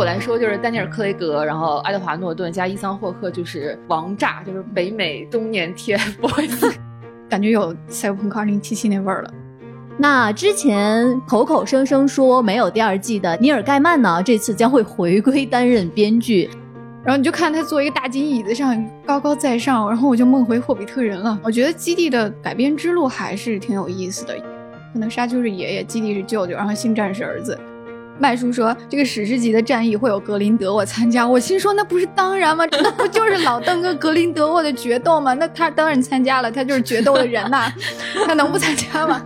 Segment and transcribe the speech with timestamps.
[0.00, 6.72] 我来说，就是丹尼尔·克雷格，然后爱德华·诺顿加伊桑·霍克，就是王炸，就是北美中年 TFBOYS，
[7.28, 9.30] 感觉有《赛博朋克2077》那味儿了。
[9.98, 16.48] 那之前口口声声说没有第二季的尼尔·盖曼呢，这次将会回归担任编剧。
[17.04, 21.38] 然后你就看他坐一个大金椅子上高高在上，然后我就梦回霍比特人了。
[21.44, 24.34] 我觉得基地的改编之路还是挺有意思的，
[24.94, 27.58] 可能沙丘是爷爷，基地是舅舅，然后星战是儿子。
[28.20, 32.66] 麦叔说这个史诗级的战役会有格林德沃参加， 我心说那不是当然吗？
[32.70, 35.32] 那不就是老邓跟格林德沃的决斗吗？
[35.32, 37.72] 那他当然参加了，他就是决斗的人呐，
[38.26, 39.22] 他能不参加吗？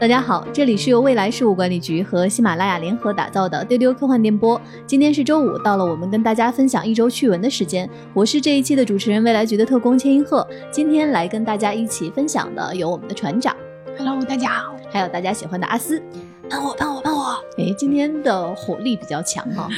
[0.00, 4.60] 大家好，这里是由未来事务管理局和喜马拉雅联合打造的丢丢科幻电波。
[4.86, 7.88] 今天是周五，到了我们跟大家分享一周趣闻的时间。
[8.12, 10.44] 我是这一期的主持人，未来局的特工千银鹤。
[10.70, 13.54] 今天来跟大家一起分享的有我们的船长
[13.98, 16.00] ，Hello，大家好，还有大家喜欢的阿斯。
[16.50, 17.34] 帮我，帮我，帮我！
[17.58, 19.68] 哎，今天的火力比较强哈，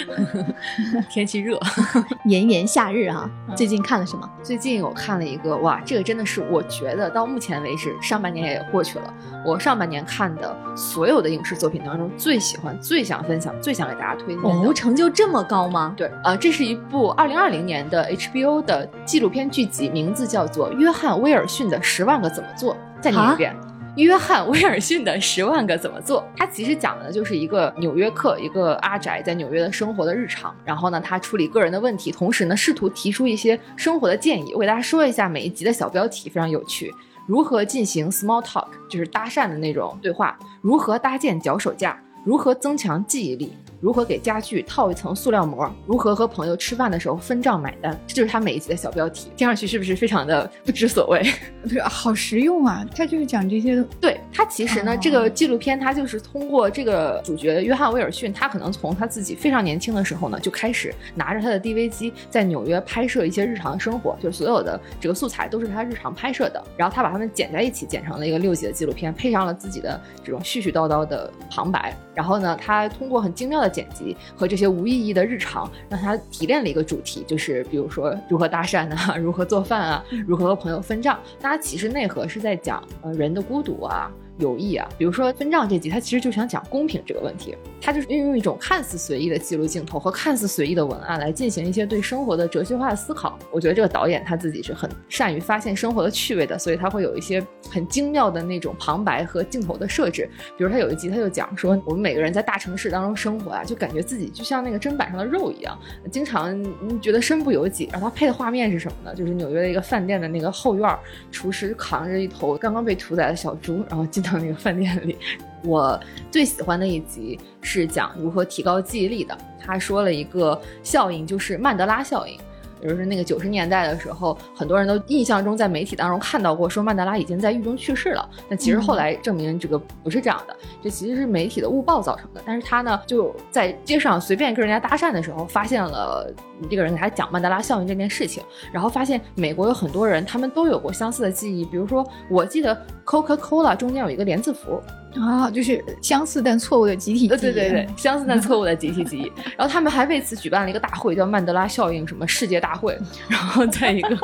[1.11, 1.59] 天气热，
[2.27, 3.29] 炎炎夏日哈。
[3.57, 4.31] 最近看了什么？
[4.41, 9.13] 最近我看了一个，哇，这个真的是我觉得到目前为止，上半年也过去了，
[9.45, 14.49] 我上半年看的所有的影视作品当中最喜欢、最想分享、最想给大家推荐的。
[14.49, 15.93] 哦，成就这么高吗？
[15.97, 22.75] 对，呃，这是一部二零二零年的 HBO 的纪录片剧集，名字叫做《约翰·威尔逊的十万个怎么做》。
[23.01, 23.57] 再念一遍。
[23.97, 26.25] 约翰·威尔逊的十万个怎么做？
[26.37, 30.55] 他其实讲的就是一个纽约客，一个阿宅在纽约的生活的日常。
[30.65, 34.55] 然后呢，他处理个人的问题，同时呢，试图提出一些生活的建议。
[34.55, 36.95] 我给大家说一下每一集的小标题，非常有趣：
[37.27, 41.93] 如何进行 small talk，就是搭讪的那种对话；如何搭建脚手架；
[42.25, 43.53] 如何增强记忆力。
[43.81, 45.67] 如何给家具套一层塑料膜？
[45.87, 47.99] 如何和朋友吃饭的时候分账买单？
[48.07, 51.23] 这就是他每一集的小标题，听上去是不是非常的不知所谓？
[51.67, 52.85] 对，好实用啊！
[52.95, 53.83] 他就是讲这些。
[53.99, 66.63] 对他其实呢，这个纪录片他就是通过这个主角约翰威尔逊，他可能从他自己非常年轻的时候呢，就开始拿着他的 DV 机在纽约拍摄一些日常生活，就是所有的这个素材都是他日常拍摄的。
[66.77, 71.97] 然后他把它们剪在一起，剪成了一个六集的纪录片，配上了自己的这种絮絮叨叨的旁白。
[72.21, 81.19] 然后呢，他通过很精妙的剪辑和这些无意义的日常，让他提炼了一个主题，就是比如说如何搭讪啊， 如何做饭啊，如何和朋友分账。
[81.41, 84.13] 大家其实内核是在讲呃人的孤独啊。
[84.41, 87.55] 有意啊，比如说分账这集，他其实就想讲公平这个问题。
[87.81, 93.39] 他就是运用一种看似随意的记录镜头和看似随意的文案来进行一些对生活的哲学化的思考。
[93.51, 100.29] 我觉得这个导演他自己是很善于发现生活的趣味的，所以他会有一些很精妙的那种旁白和镜头的设置。
[100.57, 105.79] 比如他有一集他就讲说，我们每个人在大城市当中生活啊，就感觉自己就像那个砧板上的肉一样，
[106.11, 106.63] 经常
[107.01, 107.89] 觉得身不由己。
[107.93, 109.15] 然后他配的画面是什么呢？
[109.15, 110.99] 就是纽约的一个饭店的那个后院，
[111.31, 114.23] 厨师扛着一头刚刚被屠宰的小猪，然后进。
[114.23, 115.17] 到那个饭店里，
[115.63, 115.99] 我
[116.31, 119.37] 最喜欢的一集是讲如何提高记忆力的。
[119.59, 122.39] 他说了一个效应，就是曼德拉效应。
[122.83, 128.27] 就是那个九十年代的时候，很多人都印象中在媒体当中看到过，说曼德拉已经在狱中去世了。
[128.49, 132.41] 但其实后来证明这个不是这样的，这其实是媒体的误报造成的。
[132.47, 136.33] 但是他呢，就在街上随便跟人家搭讪的时候，发现了
[136.71, 138.43] 这个人给他讲曼德拉效应这件事情，
[138.73, 142.75] 然后发现美国有很多人他们都有过相似的记忆，比如说我记得
[143.11, 144.81] Coca Cola 中间有一个连字符。
[145.17, 147.29] 啊，就是相似但错误的集体记忆。
[147.29, 149.25] 对对对，相似但错误的集体记忆。
[149.59, 152.97] 然后他们还为此举办了一个大会，叫曼德拉效应什么世界大会。
[153.29, 154.17] 然后在一个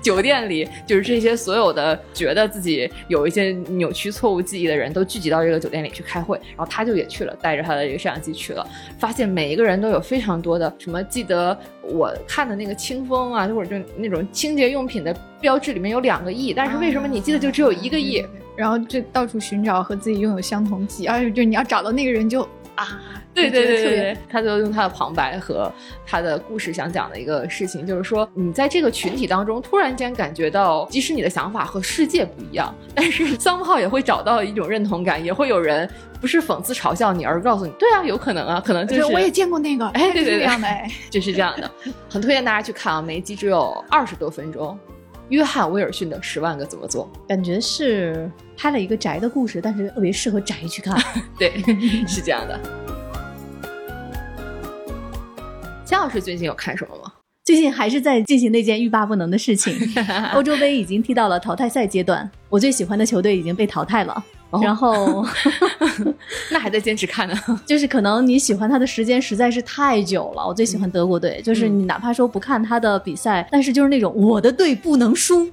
[0.00, 6.40] 酒店里，就是这些所有的觉得自己有一些扭曲错误记忆的人都聚集到这个酒店里去开会。
[6.56, 8.64] 然后他就也去了，带着他的一个摄像机去了，
[8.96, 18.24] 发现每一个人都有非常多的什么记得我看的那个清风啊，或者就那种清洁用品的标志里面有两个亿，但是为什么你记得就只有一个亿？
[18.56, 22.46] 然后就到处寻找和自己拥有相同记，而且就你要找到那个人就
[22.78, 23.00] 啊，
[23.34, 25.70] 对对对对，他就用他的旁白和
[26.06, 35.90] 他的故事想讲的一个事情，就是说你在这个群体当中突然间感觉到，即使你的想法和世界不一样，但是桑炮也会找到一种认同感，也会有人
[36.20, 40.68] 不是讽刺嘲笑你，而告诉你，对啊，有可能啊，可能就是我也见过那个，哎，对对对，这样的，
[41.10, 41.70] 就是这样的，
[42.08, 44.78] 很推荐大家去看啊，每一集只有二十多分钟。
[45.30, 50.98] 约翰·威尔逊的《十万个怎么做》，感觉是拍了一个宅的故事，但是特别适合宅去看。
[51.38, 51.52] 对，
[52.06, 52.58] 是这样的。
[55.84, 57.12] 姜老师最近有看什么吗？
[57.44, 59.74] 最近还是在进行那件欲罢不能的事情。
[60.34, 64.24] 欧洲杯已经踢到了淘汰赛阶段，我最喜欢的球队已经被淘汰了。
[64.62, 65.24] 然后
[66.50, 67.34] 那还在坚持看呢。
[67.66, 70.46] 就是可能你喜欢他的时间实在是太久了。
[70.46, 75.50] 我最喜欢德国队，就是你哪怕说不看他的比赛，但是就是那种我的队不能输。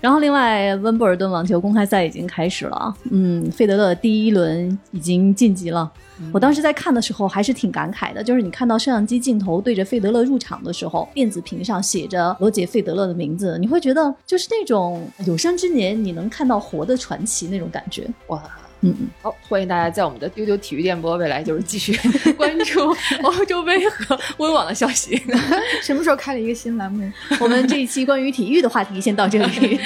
[0.00, 2.94] 然后，另外，温布尔顿网球公开赛已经开始了。
[3.10, 5.90] 嗯，费德勒第一轮已经晋级了。
[6.32, 18.06] 我当时在看的时候还是挺感慨的，就是你看到摄像机镜头对着费德勒入场的时候，电子屏上写着罗杰·费德勒的名字，你会觉得就是那种有生之年你能看到活的传奇那种感觉。
[18.26, 18.42] 哇，
[18.82, 21.94] 嗯嗯，好，欢迎大家在我们的丢丢体育电波未来就是继续
[22.36, 25.22] 关注 欧洲杯和温网的消息。
[25.82, 27.10] 什么时候开了一个新栏目？
[27.38, 29.78] 我们这一期关于体育的话题先到这里。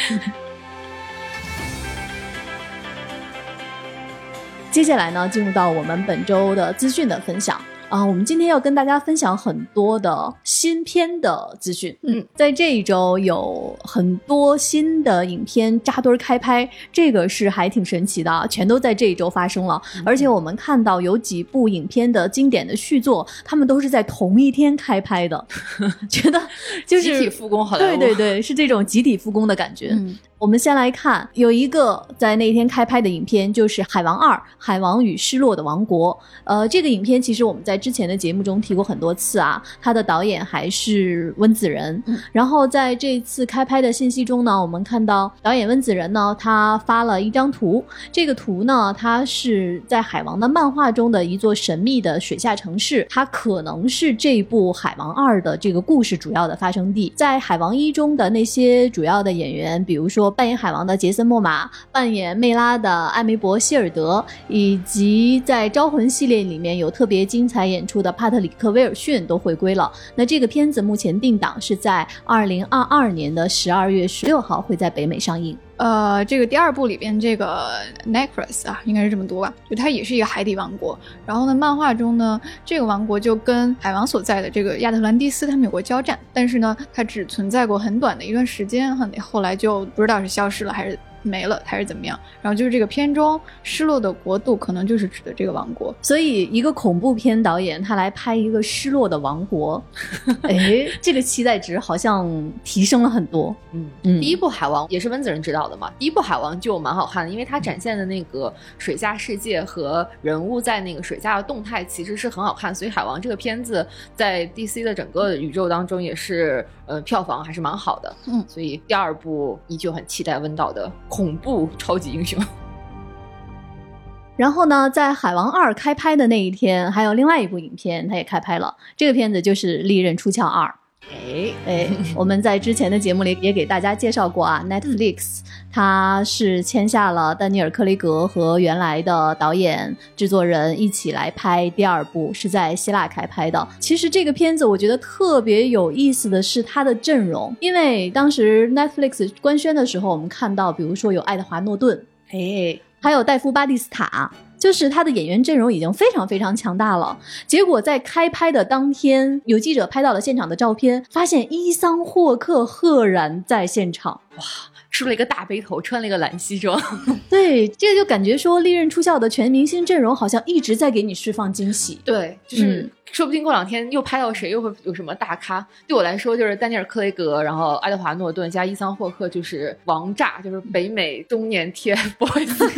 [4.70, 7.60] 接下来呢，进入到我们本周的资讯的分享。
[7.88, 11.96] 啊，我们今天要跟大家分享很多的新片的资讯。
[12.02, 19.80] 嗯，在这一周有很多新的影片扎堆开拍，这个是还挺神奇的，全都在这一周发生了。
[20.04, 25.46] 而且我们看到有几部影片的经典的续作，他们都是在同一天开拍的，
[26.10, 26.40] 觉得
[26.84, 29.90] 就是集体复工，好莱对对对，是这种集体复工的感觉。
[29.92, 36.12] 嗯，我们先来看，有一个在那一天开拍的影片，就是《海王二：海王与失落的王国》。
[36.44, 41.94] 呃，这个影片其实我们在之前的节目中提过很多次啊，它的导演还是温子仁。
[42.06, 47.82] 嗯然后在这次开拍的信息中呢，我们看到导演温子仁呢，他发了一张图，
[48.12, 57.10] 这个图呢，它是在海王的漫画中的一座神秘的水下城市，它可能是这部《海王二》的这个故事主要的发生地。
[57.16, 69.90] 在《海王一》中的那些主要的演员，比如说扮演海王的杰森·莫玛，扮演魅拉的艾梅伯·希尔德，以及在《招魂》系列里面有特别精彩演出的帕特里克·威尔逊都回归了。
[70.14, 75.56] 那这个片子目前定档是在二零二二年的十二月十六号会在北美上映。
[75.76, 77.68] 呃，这个第二部里边这个
[78.06, 79.52] Necros 啊，应该是这么读吧？
[79.68, 80.96] 就它也是一个海底王国。
[81.26, 92.16] 然后呢，漫画中呢，这个王国就跟海王所在的这个亚特兰蒂斯他们有过交战，但是呢，它只存在过很短的一段时间，后后来就不知道是消失了还是没了还是怎么样。
[92.40, 95.92] 然后就是这个片中失落的国度，可能就是指的这个王国。
[96.00, 99.82] 所以，一个恐怖片导演他来拍一个失落的王国，
[100.44, 103.54] 哎，这个期待值好像提升了很多。
[103.72, 103.90] 嗯。
[104.04, 122.42] 嗯，第一部《海王》也是温子仁执导的嘛，第一部《海王》就蛮好看的，因为它展现的那个水下世界和人物在那个水下的动态其实是很好看，所以《海王》这个片子在 DC 的整个宇宙当中也是呃票房还是蛮好的，嗯所以第二部依旧很期待温导的恐怖 超级英雄。
[124.36, 128.76] 然后呢，在《海王二》开拍的那一天，还有另外一部影片，它也开拍了。
[128.96, 130.66] 这个片子就是《利刃出鞘二》。
[131.10, 135.40] 哎，哎，我们在之前的节目里也给大家介绍过啊， Netflix
[135.72, 143.66] 它是签下了丹尼尔·克雷格和原来的导演、制作人一起来拍第二部，是在希腊开拍的。
[143.78, 154.30] 其实这个片子我觉得特别有意思的是它的阵容，因为当时 Netflix 官宣的时候，我们看到，比如说有爱德华·诺顿，哎，还有戴夫·巴蒂斯塔，
[154.64, 157.18] 就是他的演员阵容已经非常非常强大了。
[157.46, 164.22] 结果在开拍的当天，有记者拍到了现场的照片，发现伊桑·霍克赫然在现场。
[164.38, 164.42] 哇
[164.88, 166.80] 梳了一个大背头，穿了一个蓝西装，
[167.28, 172.00] 对，这个就感觉说《利刃出鞘》的全明星阵容好像一直在给你释放惊喜。
[172.02, 172.88] 对，就是。
[173.12, 175.64] 说不定过两天又拍到谁，又会有什么大咖。
[175.86, 182.74] 对我来说，就是丹尼尔·克雷格，然后爱德华·诺顿加伊桑·霍克，就是王炸，就是北美中年 TFBOYS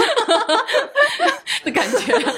[1.65, 1.97] 的感觉。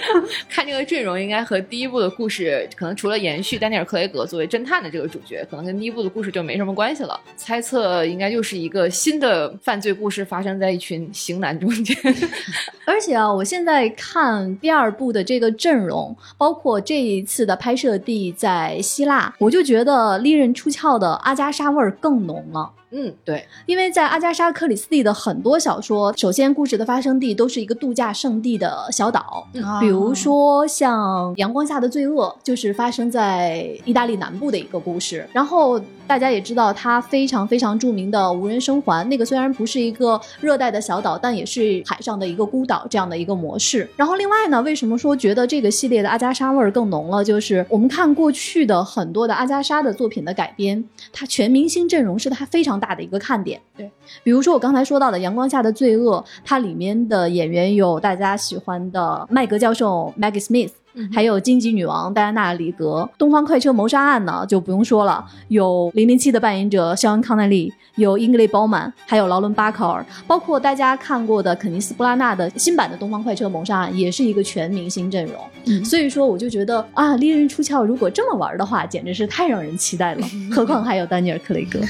[0.49, 7.19] 看这个阵容，应该和第一部的故事，可能除了延续丹尼尔·克雷格作为侦探的这个主角，可能跟第一部的故事就没什么关系了。
[7.37, 11.97] 猜测应该又是一个新的犯罪故事发生在一群型男中间。
[12.85, 22.73] 而且啊，我现在看第二部的这个阵容，包括这一次的拍设地在希腊，我就觉得《利刃出鞘》的阿加莎味儿更浓了。
[22.91, 35.29] 嗯，对，因为在阿加莎·克里斯蒂的很多小说，首先故事的发生地都是一个度假胜地的小岛，啊比如说像《阳光下的罪恶》，就是发生在意大利南部的一个故事。
[35.33, 43.87] 然后大家也知道，它非常非常著名的无人生还，那个虽然不是一个热带的小岛，但也是海上的一个孤岛这样的一个模式。
[43.97, 47.23] 然后另外呢，为什么说觉得这个系列的阿加莎味儿更浓了？
[47.23, 53.61] 就是我们看过去的很多的阿加莎的作品的改编，它全明星阵容是它非常大的一个看点。
[53.77, 53.91] 对，
[54.23, 60.71] 比如说我刚才说到的《阳光下的罪恶》，它里面的演员有大家喜欢的麦格教授 Maggie Smith。
[61.13, 75.35] 还有荆棘女王戴安娜·里格，《东方快车谋杀案》呢就不用说了，有零零七的扮演者肖恩·康奈利，有英格丽·褒曼，还有劳伦·巴考尔，包括大家看过的肯尼斯·布拉纳的新版的《东方快车谋杀案》，也是一个全明星阵容。
[75.67, 80.27] 嗯所以说，我就觉得啊，《利刃出鞘》如果这么玩的话，简直是太让人期待了。
[80.51, 81.79] 何况还有丹尼尔·克雷格。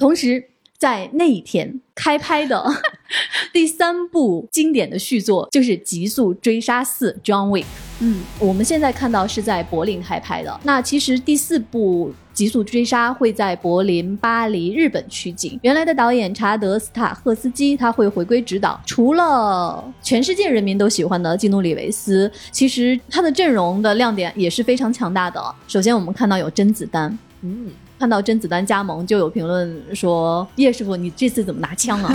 [0.00, 0.42] 呃，同时，
[0.78, 2.64] 在那一天开拍的
[3.52, 7.66] 第三部经典的续作就是《极速追杀四》（John Wick）。
[8.00, 10.60] 嗯，我们现在看到是在柏林开拍的。
[10.64, 15.60] 那其实第四部《极速追杀》会在柏林、巴黎、日本取景。
[15.62, 18.80] 原来的导演查德斯塔赫斯基他会回归执导。
[18.86, 25.54] 除了全世界人民都喜欢的基努里维斯，其实他的阵容的亮点也是非常强大的。
[25.68, 27.68] 首先我们看到有甄子丹，嗯，
[28.00, 32.10] 看到甄子丹加盟，就有评论说：“叶师傅，你这次怎么拿枪啊？”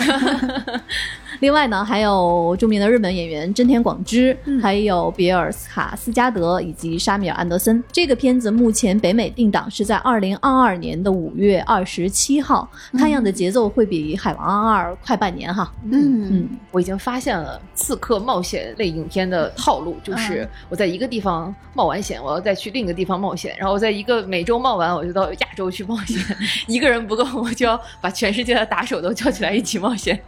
[1.39, 7.83] 另外呢，还有著名的日本演员真田广之，嗯还有比尔斯卡斯加德以及沙米尔安德森。
[7.91, 15.71] 这个片子目前北美定档是在二零二二年的五月二十七号，看样的节奏会比《海王二》快半年哈。
[15.83, 26.17] 嗯嗯，我已经发现了刺客冒险类影片的套路，就是我在一个地方冒完险，我要再去另一个地方冒险，然后我在一个美洲冒完，我就到亚洲去冒险。
[26.67, 30.19] 一个人不够，我就要把全世界的打手都叫起来一起冒险。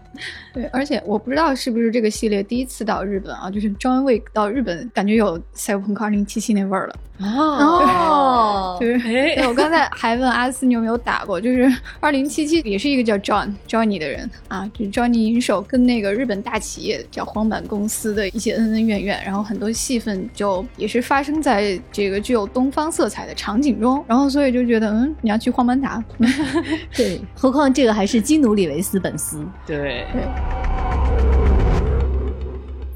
[0.54, 6.96] 对，而且我不知道是不是这个系列第一次到日本啊，就是 John Wick 到日本，感觉有《赛博朋克2077》那味儿了。
[7.20, 8.78] 哦。
[8.80, 11.66] 就是，哎我刚才还问阿斯你有没有打过，就是
[12.02, 26.30] 2077也是一个叫 John Johnny 的人啊，就是 Johnny 银手跟那个日本大企业叫荒坂公司的一些恩恩怨怨，然后很多戏份就也是发生在这个具有东方色彩的场景中，然后所以就觉得嗯，你要去荒坂打，嗯
[26.96, 30.06] 对，何况这个还是基努里维斯本斯，对。
[30.14, 30.24] 对，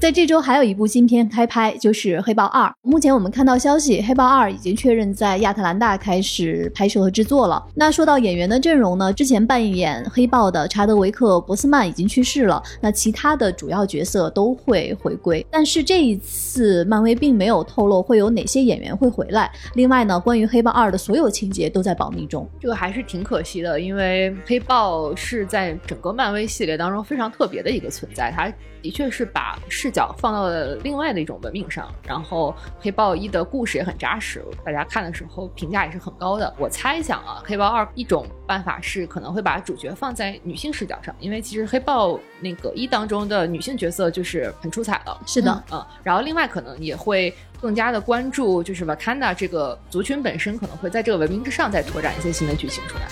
[0.02, 2.66] 在这周还有一部新片开拍，就是《黑豹二》。
[2.82, 7.64] 目前我们看到消息，《黑豹二》已经确认在亚特兰大开始拍摄和制作了。
[7.76, 15.46] 那说到演员的阵容呢，之前扮演黑豹的查德维克·博斯曼已经去世了，那其他的主要角色都会回归。
[15.48, 19.48] 但是这一次，漫威并没有透露会有哪些演员会回来。
[19.74, 22.44] 另外呢，关于《黑豹二》的所有情节都在保密中。
[22.58, 31.90] 这个还是挺可惜的，因为黑豹是在整个漫威系列当中非常特别的一个存在，它的确是把视角放到了另外的一种文明上。
[32.06, 36.52] 然后黑豹一的故事也很扎实，大家看的时候评价也是很高的。
[36.58, 45.16] 我猜想啊，黑豹二一种办法是可能会把主角放在女性视角上，因为其实黑豹那个一当中的女性角色就是很出彩的。
[45.26, 53.06] 是的，嗯，然后另外可能也会更加的关注，就是 Wakanda 这个族群本身可能会在这个文明之上再拓展一些新的剧情出来。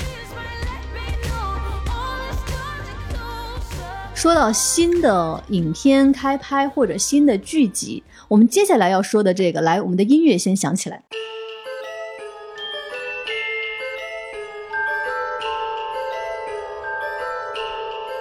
[4.21, 11.03] 说到新的影片开拍或者新的剧集，我们接下来要说的这个，来，我们的音乐先响起来。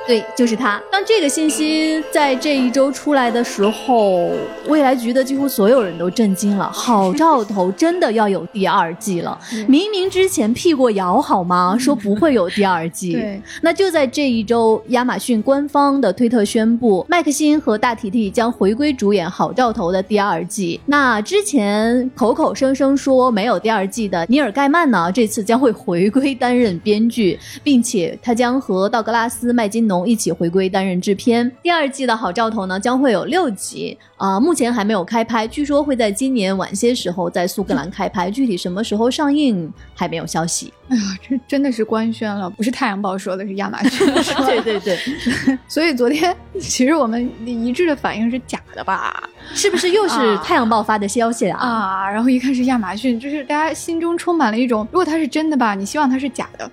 [0.09, 0.81] 对，就是他。
[0.91, 4.31] 当这个信息在这一周出来的时候，
[4.67, 6.67] 未来局的几乎所有人都震惊了。
[6.71, 9.39] 好兆头真的要有第二季了，
[9.69, 11.77] 明明之前辟过谣好吗？
[11.77, 13.13] 说不会有第二季。
[13.21, 20.81] 对，那就在这一周，亚马逊官方的推特宣布，麦克辛和大提提将回归主演《好兆头》的第二季。
[20.87, 31.51] 那之前口口声声说没有第二季的尼尔盖曼呢，这次将会回归担任编剧，并且他将和道格拉斯麦金农一起回归担任制片。
[31.61, 40.73] 第二季的好兆头呢，将会有六集啊、目前还没有开拍，据说会在今年晚些时候在苏格兰开拍， 具体什么时候上映还没有消息。
[40.89, 44.47] 哎呀，这真的是官宣了，不是太阳报说的，是亚马逊 说的。
[44.47, 44.99] 对对对，
[45.69, 49.23] 所以昨天其实我们一致的反应是假的吧？
[49.53, 51.59] 是不是又是啊太阳报发的消息啊？
[51.59, 56.69] 啊，然后一看是亚马逊，就是大家心中充满了一种，如果它是真的吧，你希望它是假的，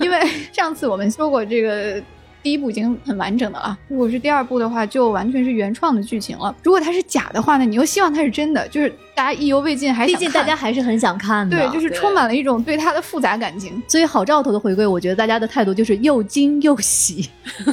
[0.00, 0.20] 因为
[0.52, 2.02] 上次我们说过这个。
[2.42, 6.54] 第一部已经很完整的了，如果是第二部的话，就完全是原创的剧情了。
[6.62, 11.56] 如果它是假的话呢，你又希望它是真的，就是大家意犹未尽，还毕竟大家还是很想看的。
[11.56, 13.82] 对，就是充满了一种对它的复杂感情。
[13.86, 17.28] 所以好兆头的回归，我觉得大家的态度就是又惊又喜。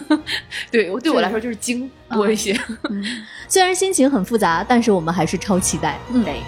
[0.69, 2.59] 对，对我来说就是惊多一些。
[2.89, 3.03] 嗯，
[3.47, 5.97] 虽然心情很复杂，但是我们还是超期待。
[6.12, 6.41] 嗯对，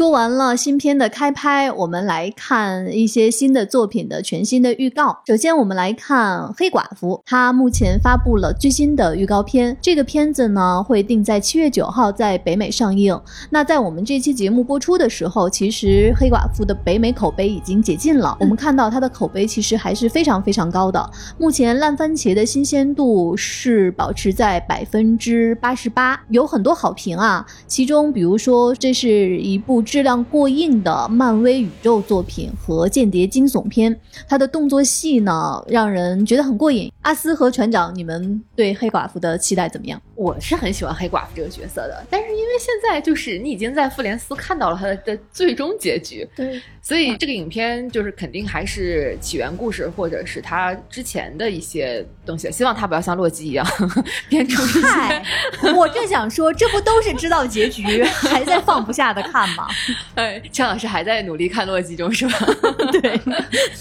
[0.00, 5.20] 说完了新片的开拍，我们来看一些新的作品的全新的预告。
[5.26, 9.76] 首先，我们来看《黑寡妇》，它目前发布了最新的预告片。
[9.78, 13.20] 这个片子呢，会定在七月九号在北美上映。
[13.50, 18.34] 那在我们这期节目播出的时候，其实《黑寡妇》的北美口碑已经解禁了。
[18.40, 21.10] 我们看到它的口碑其实还是非常非常高的。
[21.36, 27.44] 目前烂番茄的新鲜度是保持在百分之八十八，有很多好评啊。
[27.66, 33.98] 其中，比如说这是一部质量过硬的漫威宇宙作品和间谍惊悚片。
[34.28, 36.92] 它的动作戏呢，让人觉得很过瘾。
[37.02, 40.00] 阿斯和船长，你们对黑寡妇的期待怎么样？
[40.14, 52.52] 我是很喜欢黑寡妇这个角色的，但是因为现在就是你已经在复联四看到了她的最终结局，对，所以这个影片就是肯定还是起源故事，或者是他之前的一些东西。
[52.52, 53.66] 希望他不要像洛基一样
[54.28, 55.24] 编出一嗨
[55.62, 59.66] 些。，我正想说，这不都是知道结局还在放不下的看吗？
[60.14, 62.38] 哎，钱老师还在努力看洛基中是吧？
[63.00, 63.20] 对，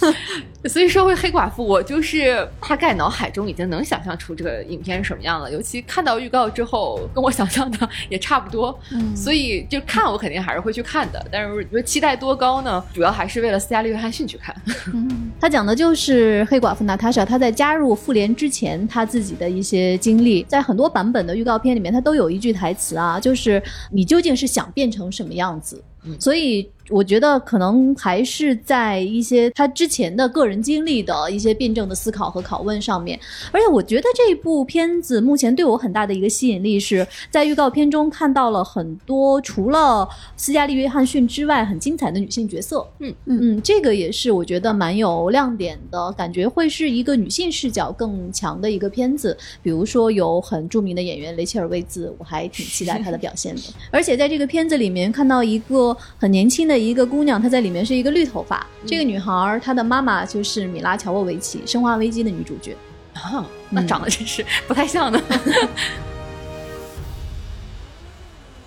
[0.69, 8.77] 所以说回黑寡妇，我就是大概脑海中已经能想象出这个影片是什么样了，尤其看到预告之后，跟我想象的也差不多。
[8.91, 12.83] 嗯所以就看我肯定还是会去看的，但是你说期待多高呢？
[12.93, 14.55] 主要还是为了斯嘉丽·约翰逊去看。
[14.93, 25.81] 嗯他讲的就是黑寡妇娜塔莎，她在加入复联之前，她自己的一些经历，在很多版本的预告片里面，她都有一句台词啊，就是你究竟是想变成什么样子？
[26.19, 33.19] 所以我觉得可能还是在一些他之前的个人经历的一些辩证的思考和拷问上面。
[33.51, 42.86] 而且我觉得这部片子目前对我很大的一个吸引力是在预告片中看到了很多除了斯嘉丽·约翰逊之外很精彩的女性角色。
[43.00, 49.38] 嗯嗯，这个也是我觉得蛮有亮点的，感觉会是一个女性视角更强的一个片子。
[49.62, 53.62] 比如说有很著名的演员雷切尔·魏兹，我还挺期待她的表现的。
[53.91, 58.65] 而且在这个片子里面看到一个很年轻的一个姑娘，她在里面是一个绿头发。
[58.86, 62.75] 这个女孩儿她的妈妈就是米拉·乔沃维奇，《生化危机》的女主角。
[63.13, 65.21] 啊，那嗯长得真是 不太像呢。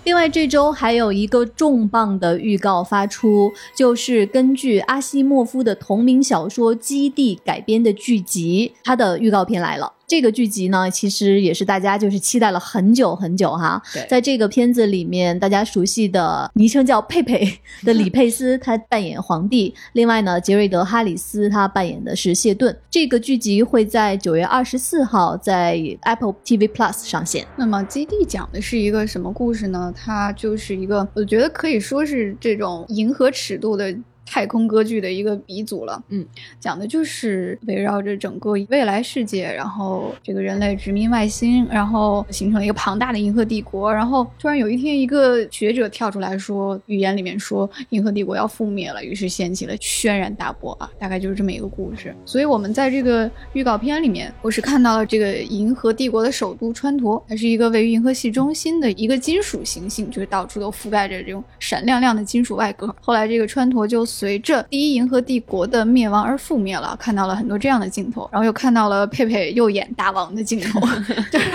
[0.03, 9.93] 另外，这周还有一个重磅的预告发出，就是根据阿西莫夫的同名小说《基地》改编的剧集，它的预告片来了。
[10.13, 13.81] 这个剧集呢，其实也是大家就是期待了很久很久哈。
[13.91, 17.51] 对在这个片子里面，大家熟悉的昵称叫佩佩
[17.83, 19.73] 的李佩斯，他扮演皇帝。
[19.93, 22.77] 另外呢，杰瑞德·哈里斯他扮演的是谢顿。
[22.91, 27.47] 这个剧集会在九月二十四号在 Apple TV Plus 上线。
[27.55, 29.91] 那么《基地》讲的是一个什么故事呢？
[29.97, 33.91] 它就是一个，我觉得可以说是这种银河尺度的。
[34.25, 36.25] 太空歌剧的一个鼻祖了，嗯，
[36.59, 52.15] 讲的就是围绕着整个未来世界，然后这个人类殖民外星，然后形成了一个庞大的银河帝国，然后突然有一天，一个学者跳出来说，预言里面说银河帝国要覆灭了，于是掀起了轩然大波啊，大概就是这么一个故事。
[52.25, 62.93] 所以我们在这个预告片里面，我是看到了这个银河帝国的首都川陀，它是一个位于银河系中心的一个金属行星，就是到处都覆盖着这种闪亮亮的金属外壳。
[63.01, 70.79] 后来这个川陀就随着第一银河帝国的灭亡而覆灭了，看到了很多这样的镜头，然后又看到了佩佩又演大王的镜头。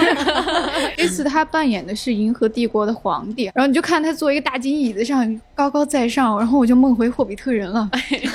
[0.98, 7.88] 这次他扮演的是银河帝国的皇帝，然后你就看他坐一个大金椅子上高高在上，然后我就梦回霍比特人了。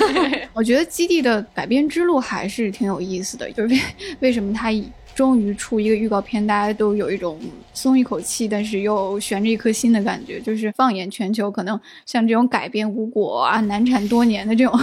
[0.54, 3.80] 我觉得基地的改编之路还是挺有意思的，就是为
[4.20, 7.38] 为什么他以终于出一个预告片，大家都有一种
[7.72, 10.40] 松一口气，但是又悬着一颗心的感觉。
[10.40, 14.78] 就是放眼全球，可能像这种改编无果啊、难产多年的这种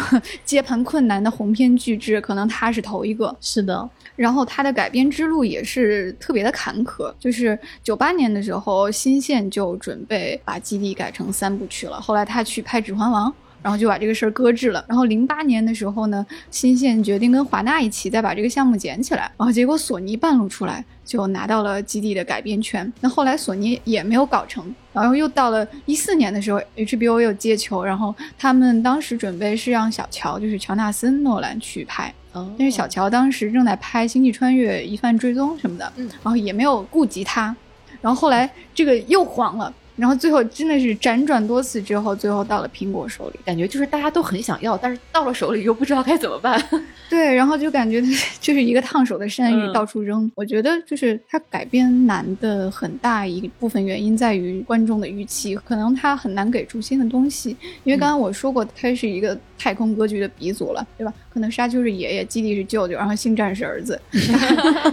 [0.45, 3.35] 接盘困难的鸿篇巨制，可能他是头一个。
[3.41, 13.29] 是的，然后他的改编之路也是特别的坎坷，就是九八年的时候，新线就准备把基地改成三部曲了，后来他去拍《指环王》。
[13.61, 14.83] 然后就把这个事儿搁置了。
[14.87, 19.31] 然后零八年的时候呢，新线决定跟华纳一起再把这个项目捡起来。
[19.37, 22.91] 然后结果索尼半路出来，就拿到了基地的改编权。
[22.99, 24.73] 那后来索尼也没有搞成。
[24.93, 32.13] 然后又到了一四年的时候，HBO 又接球，然后他们当时准备是让小乔，就是乔纳森·诺兰去拍。
[32.33, 37.53] 嗯但是小乔当时正在拍《星际穿越：疑犯追踪》什么的，嗯然后也没有顾及他，
[38.01, 43.39] 然后后来这个又黄了，然后最后真的是辗转多次之后，最后到了苹果手里。
[43.45, 46.61] 感觉就是大家都很想要，但是到了手里又不知道该怎么办。
[47.09, 48.01] 对，然后就感觉
[48.39, 50.31] 就是一个烫手的山芋，嗯到处扔。
[50.35, 57.55] 我觉得就是它改编难的很大一部分原因在于观众的预期，可能它很难给出新的东西。
[57.83, 61.13] 因为刚刚我说过，它是一个太空歌剧的鼻祖了，对吧？
[61.29, 63.99] 可能沙丘是爷爷，基地是舅舅，然后星战是儿子，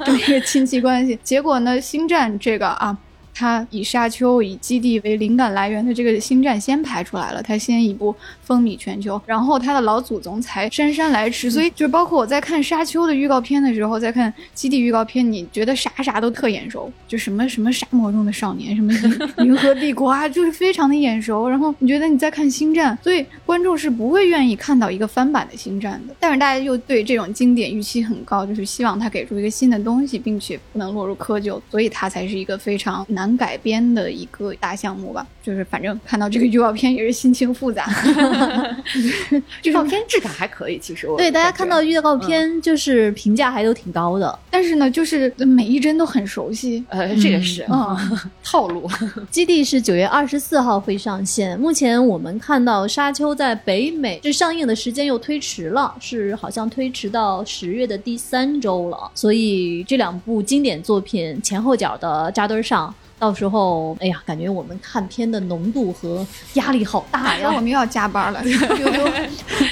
[0.05, 1.19] 这么一个亲戚关系。
[1.23, 2.97] 结果呢，星战这个啊。
[3.39, 11.49] 他以沙丘、以基地为灵感来源的这个星战先拍出来了，他先一部风靡全球，然后他的老祖宗才姗姗来迟。
[11.49, 18.93] 所以就包括我在看沙丘的预告片的时候，在看基地预告片，你觉得啥啥都特眼熟，就什么什么沙漠中的少年，什么
[19.39, 21.49] 银 银河帝国啊，就是非常的眼熟。
[21.49, 26.15] 然后你觉得你在看星战，所以观众是不会愿意看到一个翻版的星战的。
[26.19, 35.27] 但是大家又对这种经典预期很高，就是希望他给出一个新的东西，并且不能落入窠臼，所以它才是一个非常难难改编的一个大项目吧。
[35.43, 37.89] 就是反正看到这个预告片也是心情复杂。
[39.65, 44.39] 预告片质感还可以，其实我对大家看到预告片就是评价还都挺高的。
[44.51, 46.85] 但是呢，就是每一帧都很熟悉。
[46.89, 47.97] 呃，这个是嗯，
[48.45, 48.89] 套路。
[49.31, 59.11] 基地是九月二十四号会上线，目前我们看到《沙丘》在北美这上映的时间又推迟了，是好像推迟到十月的第三周了。
[59.15, 67.61] 所以这两部经典作品前后脚的扎堆上，到时候哎呀，感觉我们看片的浓度和压力好大呀 我。
[67.61, 69.11] 们又要加班了， 溜溜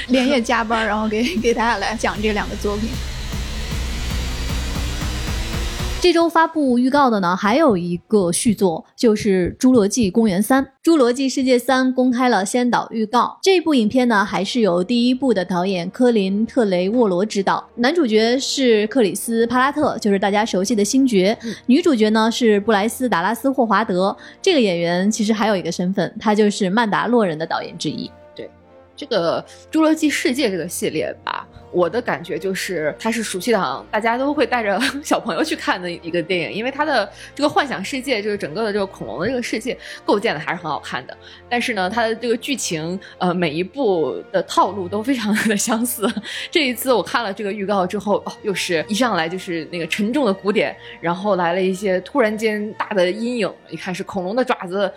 [0.09, 2.91] 连夜加班，然后给给大家来讲这两个作品。
[5.99, 10.63] 这周发布预告的呢，还有一个续作，就是《侏罗纪公园三》。
[10.85, 13.37] 《侏罗纪世界三》公开了先导预告。
[13.43, 21.35] 这部影片呢，还是由第一部的导演科林·特雷沃罗执导，男主角是克里斯·帕拉特，就是大家熟悉的星爵；
[21.67, 24.17] 女主角呢是布莱斯·达拉斯·霍华德。
[24.41, 28.09] 这个演员其实还有一个身份，他就是《曼达洛人》的导演之一。
[28.35, 28.49] 对
[28.95, 41.17] 这个《侏罗纪世界》这个系列吧，我的感觉就是它是暑期档大家都会带着 小朋友去看的一个电影，因为它的这个幻想世界，就是整个的这个恐龙的这个世界构建的还是很好看的。
[41.49, 46.09] 但是呢，它的这个剧情，呃，每一部的套路都非常的相似。
[46.51, 54.91] 这一次我看了这个预告之后，哦，又是一上来就是那个沉重的鼓点，然后来了一些突然间大的阴影，一看是恐龙的爪子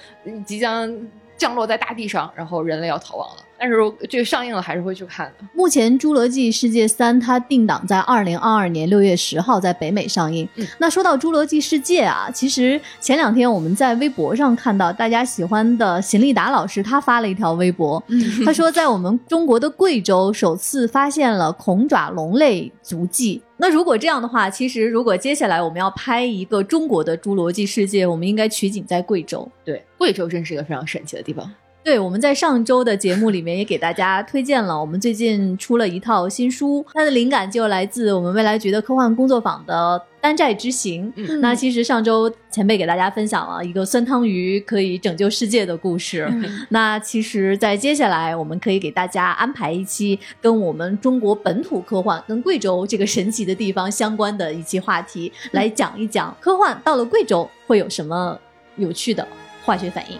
[0.45, 0.89] 即将
[1.35, 3.43] 降落在大地上，然后人类要逃亡了。
[3.59, 3.75] 但是
[4.07, 5.45] 这个上映了还是会去看的。
[5.53, 10.47] 目前《侏罗纪世界三》它定档在二零二二年六月十号在北美上映。
[10.55, 18.01] 嗯那说到《侏罗纪世界》啊，其实前两天我们在微博上看到大家喜欢的邢立达老师，他发了一条微博，
[18.45, 23.41] 他说在我们中国的贵州首次发现了恐爪龙类足迹。
[23.61, 29.45] 那如果这样的话，其实如果接下来我们要拍一个中国的《侏罗纪世界》，我们应该取景在贵州。
[29.65, 31.51] 对，贵州真是一个非常神奇的地方。
[31.81, 41.07] 对，我们在上周的节目里面也给大家推荐了，我们最近出了一套新书，它的灵感就来自我们未来局的科幻工作坊的《丹寨之行》。
[41.15, 46.27] 嗯那其实上周前辈给大家分享了一个酸汤鱼可以拯救世界的故事。
[46.29, 58.37] 嗯那其实，在接下来我们可以给大家安排一期跟我们中国本土科幻、跟贵州这个神奇的地方相关的一期话题，来讲一讲科幻到了贵州会有什么
[58.75, 59.25] 有趣的
[59.63, 60.19] 化学反应。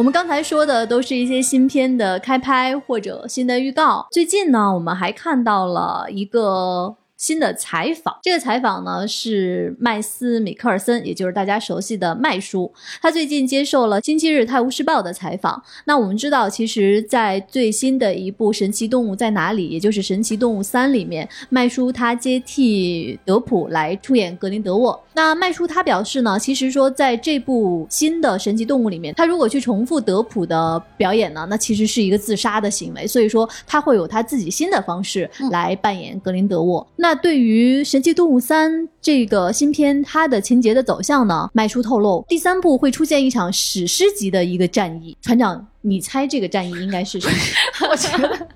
[0.00, 4.06] 我们刚才说的都是一些新片的开拍或者新的预告。
[4.10, 8.16] 最近呢，我们还看到了一个新的采访。
[8.22, 12.72] 这个采访呢是麦斯·米克尔森，也就是大家熟悉的麦叔。
[13.02, 15.62] 他最近接受了《星期日泰晤士报》的采访。
[15.84, 24.98] 那我们知道，其实，在最新的一部《神奇动物在哪里》，也就是《神奇动物三》里面，麦叔他接替德普来出演格林德沃。
[25.12, 33.06] 那麦叔他表示呢，其实说在这部新的神奇动物里面，他如果去重复德普的表演呢，那其实是一个自杀的行为。
[33.06, 36.86] 所以说他会有他自己新的方式来扮演格林德沃。
[36.96, 45.18] 那那对于神奇动物三这个新片，它的情节的走向呢，麦叔透露，第三部会出现一场史诗级的一个战役。
[45.20, 47.34] 船长，你猜这个战役应该是什么？
[47.90, 48.46] 我觉得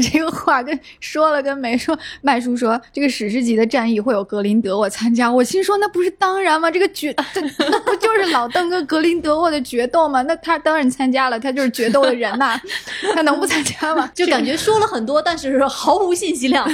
[0.00, 1.98] 这个话跟说了跟没说。
[2.22, 6.70] 麦叔说这个史诗级的战役会有格林德沃参加，我心说那不是当然吗？
[6.70, 10.22] 这个决 这那不就是老邓跟格林德沃的决斗吗？
[10.22, 12.60] 那他当然参加了，他就是决斗的人呐、
[13.14, 14.10] 他能不参加吗？
[14.14, 16.68] 就感觉说了很多，但是毫无信息量。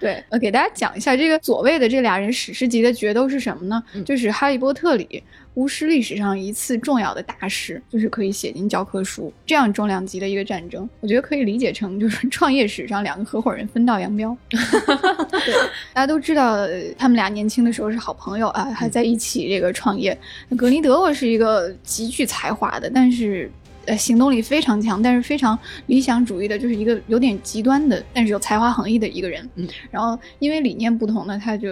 [0.00, 3.82] 对，呃，给大家讲一下这个所谓的这俩人史诗级的决斗是什么呢？
[3.94, 5.22] 嗯就是《哈利波特》里
[5.54, 14.36] 巫师历史上一次重要的大事，就是可以写进教科书这样重量级的一个战争，我觉得可以理解成就是创业史上两个合伙人分道扬镳。
[14.50, 15.54] 对，
[15.92, 20.16] 大家都知道呃他们俩年轻的时候是好朋友啊，还在一起这个创业。
[20.48, 23.50] 那格林德沃是一个极具才华的，但是。
[23.84, 29.50] 呃，行动力非常强，但是非常理想主义的，就是一个有点极端的，但是有才华横溢的一个人。
[29.56, 31.70] 嗯，然后因为理念不同呢，他就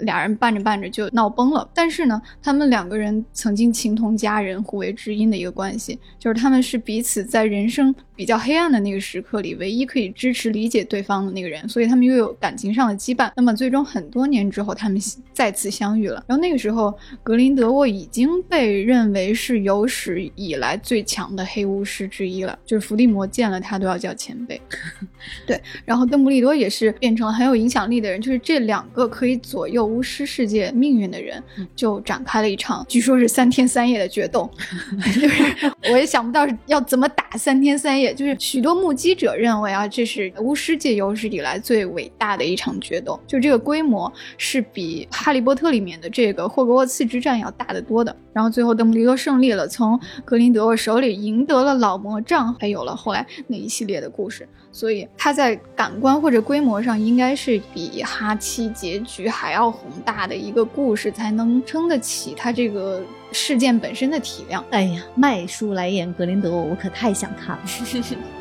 [0.00, 1.68] 俩人拌着拌着就闹崩了。
[1.74, 13.30] 但是呢，他们两个人曾经情同家人、互为知音的一个关系，就是他们是彼此在人生比较黑暗的那个时刻里唯一可以支持、理解对方的那个人，所以他们又有感情上的羁绊。
[13.36, 15.00] 那么最终很多年之后，他们
[15.32, 16.24] 再次相遇了。
[16.26, 24.60] 然后那个时候，格林德沃已经被认为是有史以来最强的黑巫师之一了，就是伏地魔见了他都要叫前辈。
[25.46, 31.40] 对，然后邓布利多也是变成了很有影响力的人，就是这两个可以左右巫师世界命运的人，
[31.76, 34.50] 就展开了一场据说是三天三夜的决斗。
[35.14, 48.14] 就是我也想不到要怎么打三天三夜，就是许多目击者认为啊，这是巫师界有史以来最伟大的一场决斗，就这个规模是比《哈利波特》里面的这个霍格沃茨之战要大得多的。
[48.32, 54.48] 然后最后邓布利多胜利了，从格林德沃手里赢得了老魔杖，还有了后来那一系列的故事。
[54.70, 63.02] 所以他在感官或者规模上，应该是比哈七结局还要宏大的一个故事，才能撑得起他这个
[63.32, 64.64] 事件本身的体量。
[64.70, 67.62] 哎呀，麦叔来演格林德沃，我可太想看了。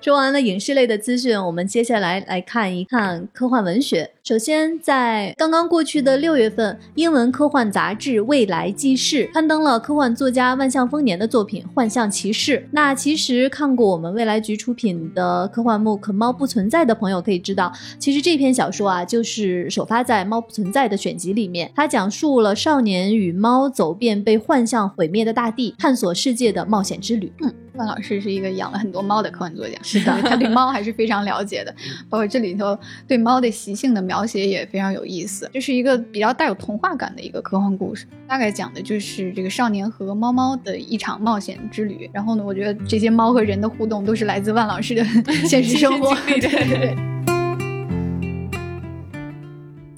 [0.00, 4.08] 说完了影视类的资讯，我们接下来来看一看科幻文学。
[4.22, 12.58] 首先，在刚刚过去的六月份，英文科幻杂志《未来纪事》刊登了科幻作家万象丰年的作品《幻象骑士》。
[12.70, 21.72] 那其实看过我们未来局出品的科幻 MOOC《猫不存在》的朋友可以知道，其实这篇小说啊，就是首发在《猫不存在》的选集里面。
[21.74, 27.32] 它讲述了少年与猫走遍被幻象毁灭的大地，探索世界的冒险之旅。
[27.40, 31.74] 嗯，万老师是一个养了很多猫的科幻作家，是的 他对猫还是非常了解的，
[32.10, 35.48] 包括这里头对猫的习性的描写也非常有意思。
[35.52, 42.10] 这是一个比较带有童话感的一个科幻故事，大概讲的就是这个少年和猫猫的一场冒险之旅。
[42.12, 45.04] 然后呢，我觉得这些猫和人的互动都是来自万老师的
[45.48, 46.14] 现实生活。
[46.26, 46.96] 对对对。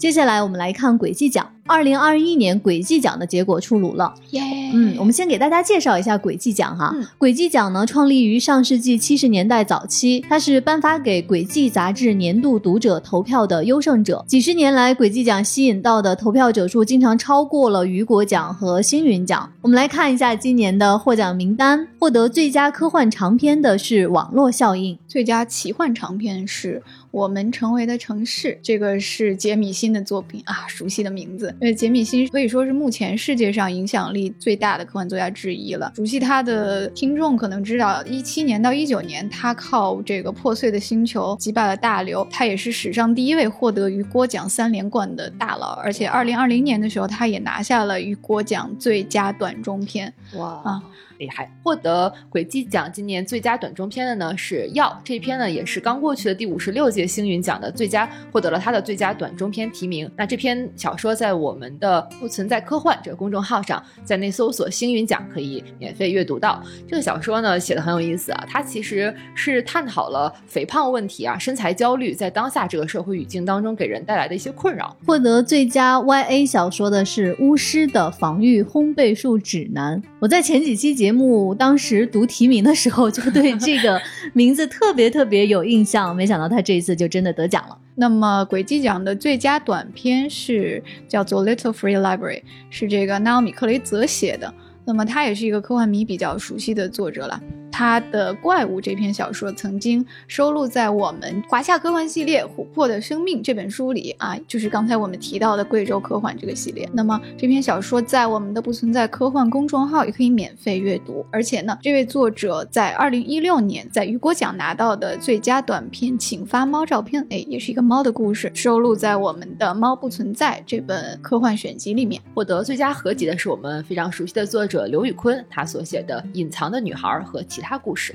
[0.01, 1.47] 接下来我们来看轨迹奖。
[1.67, 4.13] 二零二一年轨迹奖的结果出炉了。
[4.31, 6.91] 耶，嗯，我们先给大家介绍一下轨迹奖哈。
[6.95, 14.25] 嗯轨迹奖呢，创立于上世纪七十年代早期，它是颁发给轨迹杂志年度读者投票的优胜者。
[14.27, 19.53] 几十年来，轨迹奖吸引到的投票者数经常超过了雨果奖和星云奖。
[19.61, 24.95] 我们来看一下今年的获奖名单，获得最佳科幻长篇的是《网络效应》。
[25.07, 31.55] 最佳奇幻长篇是我们成为的城市，这个是杰米辛的作品啊，熟悉的名字。
[31.61, 35.93] 因为杰米辛可以说是目前世界上影响力最大的科幻作家之一了。
[35.97, 45.73] 熟悉他的听众可能知道，一七年到一九年，他靠这个破碎的星球击败了大刘，他也是史上第一位获得雨果奖三连冠的大佬。
[45.83, 50.13] 而且二零二零年的时候，他也拿下了雨果奖最佳短中篇。
[50.35, 50.83] 哇啊
[51.21, 51.49] 厉害！
[51.63, 60.11] 获得轨迹奖今年最佳短中篇的呢是《药》这篇呢，也是刚过去的第五十六届星云奖的最佳，获得了他的最佳短中篇提名。
[60.17, 66.63] 那这篇小说在我们的不存在科幻这个公众号上，在内搜索“星云奖”可以免费阅读到。
[66.89, 74.97] 这个小说呢写的很有意思啊，它其实是探讨了肥胖问题啊、身材焦虑在当下这个社会语境当中给人带来的一些困扰。
[75.07, 80.01] 获得最佳 YA 小说的是《巫师的防御烘焙术指南》。
[80.19, 84.01] 我在前几期节节目当时读提名的时候，就对这个
[84.33, 87.77] 名字特别特别有印象，没想到他这一次就真的得奖了。
[87.97, 92.39] 那么轨迹奖的最佳短片是叫做《Little Free Library》，
[92.71, 94.55] 是这个纳奥米克雷泽写的。
[94.85, 97.43] 那么他也是一个科幻迷比较熟悉的作者了。
[97.71, 106.89] 他的《怪物》这篇小说曾经收录在我们华夏科幻系列《琥珀的生命》这本书里啊，就是刚才我们提到的贵州科幻这个系列。
[106.93, 122.21] 那么这篇小说在我们的不存在科幻公众号也可以免费阅读，而且呢，这位作者在二零一六年在雨果奖拿到的最佳短篇《请发猫照片》，哎，也是一个猫的故事，收录在我们的《猫不存在》这本科幻选集里面。
[122.35, 128.15] 获得最佳合集的是我们非常熟悉的作者刘宇坤，他所写的《隐藏的女孩》和其其他故事。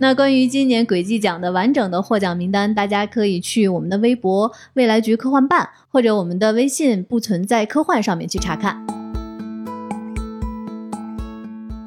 [0.00, 9.01] 那关于今年轨迹奖的完整的获奖名单，大家可以去我们的微博“未来局科幻办”或者我们的微信“不存在科幻”上面去查看。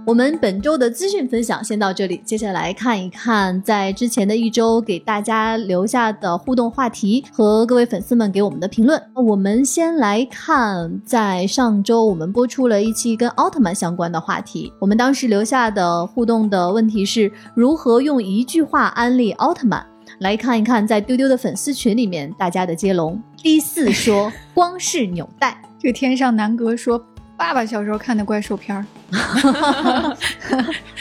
[0.07, 9.01] 我们本周的资讯分享先到这里，接下来看一看在之前的一周给大家留下的互动话题和各位粉丝们给我们的评论。
[9.15, 19.83] 我们先来看，在上周我们播出了一期跟奥特曼相关的话题，我们当时留下的互动的问题是如何用一句话安利奥特曼。
[20.19, 23.19] 来看一看在丢丢的粉丝群里面大家的接龙。
[23.41, 27.03] 第四说 光是纽带，这个天上南阁说，
[27.35, 28.85] 爸爸小时候看的怪兽片儿，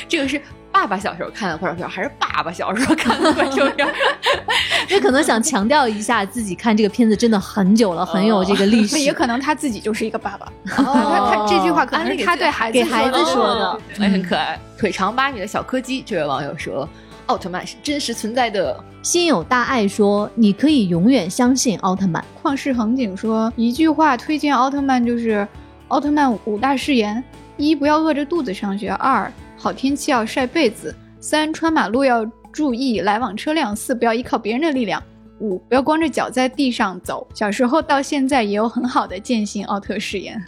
[0.09, 0.41] 这个是
[0.71, 3.87] 爸爸小时候看的怪兽片，还是爸爸小时候看的怪兽片？
[4.89, 8.99] 他可能想强调一下自己看这个片子真的很久了，很有这个历史。
[8.99, 10.47] 也可能他自己就是一个爸爸。
[10.77, 14.59] 哦他他这句话可能是他对孩子给孩子说的很可爱。
[14.77, 16.89] 腿长八米的小柯基，这位网友说，
[17.27, 18.77] 奥特曼是真实存在的。
[19.03, 22.25] 心有大爱说：“你可以永远相信奥特曼。
[22.43, 25.47] 旷世恒景说一句话推荐奥特曼就是
[25.89, 27.23] 奥特曼五大誓言：
[27.57, 30.91] 一不要饿着肚子上学；二好天气要晒被子；
[31.21, 35.01] 三穿马路要注意来往车辆；四不要依靠别人的力量；
[35.39, 37.27] 五，不要光着脚在地上走。
[37.33, 40.41] 小时候到现在也有很好的践行奥特誓言。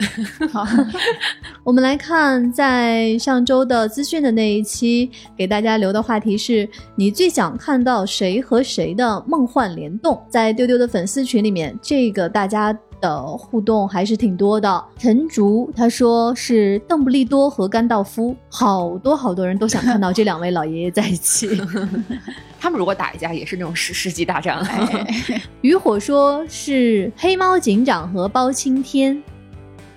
[0.52, 0.66] 好
[1.62, 10.20] 我们来看，在上周的资讯的那一期，给大家留的话题是你最想看到谁和谁的梦幻联动。
[10.28, 12.76] 在丢丢的粉丝群里面，这个大家。
[13.00, 14.84] 的互动还是挺多的。
[14.98, 21.60] 陈竹他说是邓布利多和甘道夫，好多好多人都想看到这两位老爷爷在一起。
[22.58, 24.60] 他们如果打一架，也是那种史诗级大战。
[25.60, 29.22] 渔火说是黑猫警长和包青天。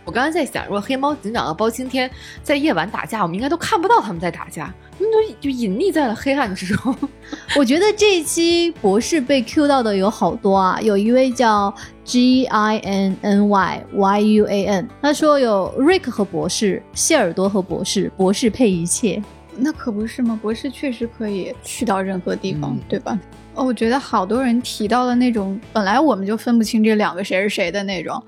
[0.10, 2.10] 我刚才在想，如果黑猫警长和包青天
[2.42, 6.96] 在夜晚打架，我们应该都看不到他们在打架，他们都就隐匿在了黑暗之中。
[7.56, 11.72] 我觉得这一期博士被 Q 到的有好多啊，有一位叫
[12.04, 19.22] G I N N Y Y U A N，他说有 Rick 和博士，谢耳朵和博士，博士配一切，
[19.58, 20.40] 那可不是吗？
[20.42, 23.16] 博士确实可以去到任何地方，对吧？
[23.64, 28.24] 我觉得好多人提到了那种本来我们就分不清这两个谁是谁的那种，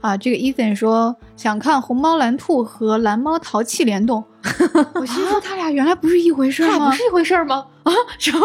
[0.00, 4.22] 啊，这个 Ethan 说想看红猫蓝兔和蓝猫淘气联动，
[4.94, 6.90] 我心说他俩原来不是一回事吗？
[6.90, 7.64] 不是一回事吗？
[7.84, 8.40] 啊，什么？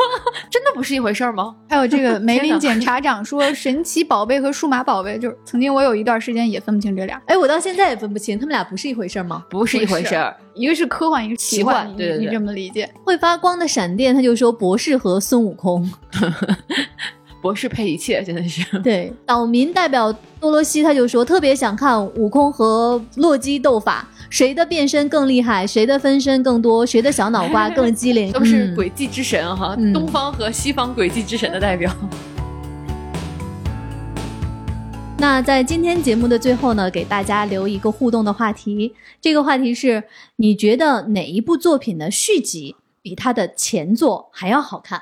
[0.49, 1.53] 真的不是一回事吗？
[1.69, 9.43] 还有这个梅林检察长说 神奇宝贝和数码宝贝，就是曾经我有一段时间也分不清这俩，哎，我到现在也分不清，他们俩不是一回事吗？
[9.49, 10.15] 不是一回事，
[10.53, 12.89] 一个是科幻，一个是奇幻，对你这么理解？
[13.03, 15.89] 会发光的闪电，他就说博士和孙悟空。
[17.41, 19.13] 博士配一切，真的是对。
[19.25, 31.91] 岛民代表多罗西，他就说特别想看悟空和洛基斗法，谁的变身更厉害，谁的分身更多，谁的小脑瓜更机灵， 都是诡计之神哈，东方和西方诡计之神的代表。
[35.17, 40.03] 那在今天节目的最后呢，给大家留一个互动的话题，这个话题是：
[40.37, 45.01] 你觉得哪一部作品的续集比它的前作还要好看？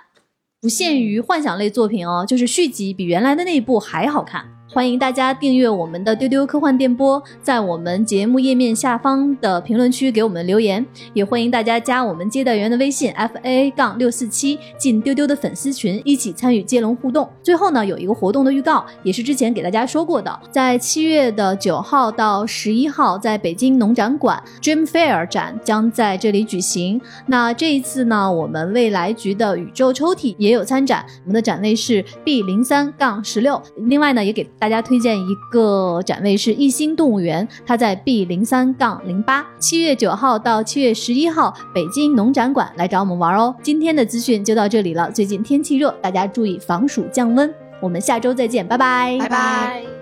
[0.60, 4.57] 不限于幻想类作品哦，就是续集比原来的那一部还好看。
[4.70, 17.28] 欢迎大家订阅我们的丢丢科幻电波，在我们节目页面下方的评论区给我们留言，也欢迎大家加我们接待员的微信 f a 杠六四七进丢丢的粉丝群，一起参与接龙互动。
[17.42, 27.00] 最后呢，有一个活动的预告，也是之前给大家说过的，在七月的九号到十一号，在北京农展馆 Dream Fair 展将在这里举行。
[27.28, 33.62] 那这一次呢，我们未来局的宇宙抽屉也有参展，我们的展位是 B 零三杠十六。
[33.78, 43.56] 另外呢，也给大家推荐一个展位是艺星动物园，它在 B 零三杠零八，七月九号到七月十一号，北京农展馆来找我们玩哦。
[43.62, 47.54] 今天的资讯就到这里了，最近天气热，大家注意防暑降温。
[47.80, 49.97] 我们下周再见，拜拜，拜拜。